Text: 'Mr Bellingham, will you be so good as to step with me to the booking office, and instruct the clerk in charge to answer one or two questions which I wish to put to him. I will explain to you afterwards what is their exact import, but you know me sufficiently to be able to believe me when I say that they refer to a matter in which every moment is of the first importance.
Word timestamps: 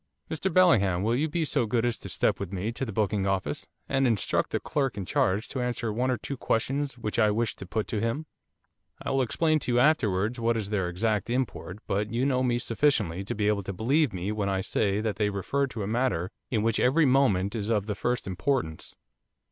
'Mr 0.31 0.51
Bellingham, 0.51 1.03
will 1.03 1.15
you 1.15 1.29
be 1.29 1.45
so 1.45 1.67
good 1.67 1.85
as 1.85 1.99
to 1.99 2.09
step 2.09 2.39
with 2.39 2.51
me 2.51 2.71
to 2.71 2.85
the 2.85 2.91
booking 2.91 3.27
office, 3.27 3.67
and 3.87 4.07
instruct 4.07 4.49
the 4.49 4.59
clerk 4.59 4.97
in 4.97 5.05
charge 5.05 5.47
to 5.49 5.61
answer 5.61 5.93
one 5.93 6.09
or 6.09 6.17
two 6.17 6.35
questions 6.35 6.97
which 6.97 7.19
I 7.19 7.29
wish 7.29 7.55
to 7.57 7.67
put 7.67 7.87
to 7.89 8.01
him. 8.01 8.25
I 8.99 9.11
will 9.11 9.21
explain 9.21 9.59
to 9.59 9.71
you 9.73 9.77
afterwards 9.79 10.39
what 10.39 10.57
is 10.57 10.71
their 10.71 10.89
exact 10.89 11.29
import, 11.29 11.77
but 11.85 12.09
you 12.11 12.25
know 12.25 12.41
me 12.41 12.57
sufficiently 12.57 13.23
to 13.23 13.35
be 13.35 13.47
able 13.47 13.61
to 13.61 13.73
believe 13.73 14.11
me 14.11 14.31
when 14.31 14.49
I 14.49 14.61
say 14.61 15.01
that 15.01 15.17
they 15.17 15.29
refer 15.29 15.67
to 15.67 15.83
a 15.83 15.87
matter 15.87 16.31
in 16.49 16.63
which 16.63 16.79
every 16.79 17.05
moment 17.05 17.53
is 17.55 17.69
of 17.69 17.85
the 17.85 17.93
first 17.93 18.25
importance. 18.25 18.95